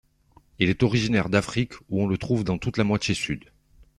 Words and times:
Il 0.57 0.71
est 0.71 0.81
originaire 0.81 1.29
d'Afrique 1.29 1.75
où 1.89 2.01
on 2.01 2.07
le 2.07 2.17
trouve 2.17 2.43
dans 2.43 2.57
toute 2.57 2.79
la 2.79 2.83
moitié 2.83 3.13
sud. 3.13 3.45